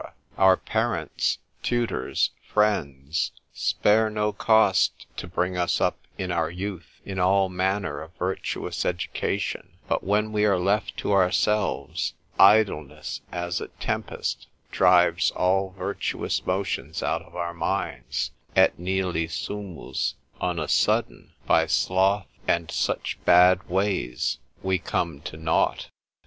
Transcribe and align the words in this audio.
Our 0.35 0.57
parents, 0.57 1.37
tutors, 1.61 2.31
friends, 2.51 3.31
spare 3.53 4.09
no 4.09 4.33
cost 4.33 5.05
to 5.17 5.27
bring 5.27 5.57
us 5.59 5.79
up 5.79 5.99
in 6.17 6.31
our 6.31 6.49
youth, 6.49 6.99
in 7.05 7.19
all 7.19 7.49
manner 7.49 8.01
of 8.01 8.11
virtuous 8.17 8.83
education; 8.83 9.77
but 9.87 10.03
when 10.03 10.31
we 10.31 10.43
are 10.43 10.57
left 10.57 10.97
to 11.01 11.11
ourselves, 11.11 12.15
idleness 12.39 13.21
as 13.31 13.61
a 13.61 13.67
tempest 13.79 14.47
drives 14.71 15.29
all 15.35 15.69
virtuous 15.77 16.43
motions 16.47 17.03
out 17.03 17.21
of 17.21 17.35
our 17.35 17.53
minds, 17.53 18.31
et 18.55 18.79
nihili 18.79 19.29
sumus, 19.29 20.15
on 20.39 20.57
a 20.57 20.67
sudden, 20.67 21.31
by 21.45 21.67
sloth 21.67 22.25
and 22.47 22.71
such 22.71 23.19
bad 23.23 23.69
ways, 23.69 24.39
we 24.63 24.79
come 24.79 25.21
to 25.21 25.37
nought. 25.37 25.89